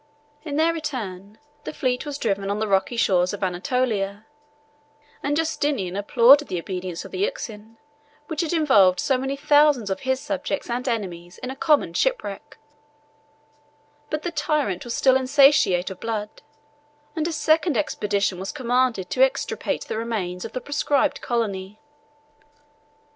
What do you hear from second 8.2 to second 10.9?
which had involved so many thousands of his subjects and